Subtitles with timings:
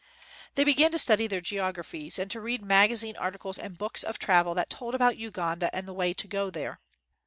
[0.55, 4.55] "They began to study their geographies, and to read magazine articles and books of travel
[4.55, 6.79] that told about Uganda and the way to go there.